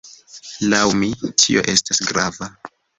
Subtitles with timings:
[0.73, 1.11] Laŭ mi,
[1.45, 2.55] tio estas grava.